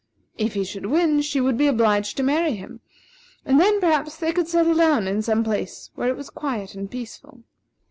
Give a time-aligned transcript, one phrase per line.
[0.35, 2.79] If he should win, she would be obliged to marry him;
[3.45, 6.89] and then, perhaps, they could settle down in some place where it was quiet and
[6.89, 7.43] peaceful.